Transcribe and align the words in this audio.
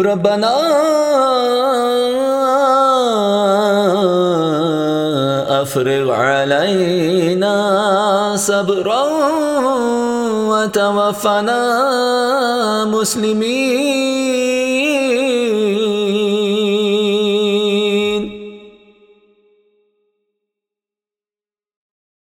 ربنا 0.00 0.54
أفرغ 5.62 6.12
علينا 6.12 7.54
صبرا 8.36 9.04
وتوفنا 10.50 11.60
مسلمين. 12.84 14.69